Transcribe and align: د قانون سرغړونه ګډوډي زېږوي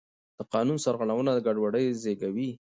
د 0.37 0.39
قانون 0.53 0.77
سرغړونه 0.85 1.31
ګډوډي 1.45 1.85
زېږوي 2.01 2.49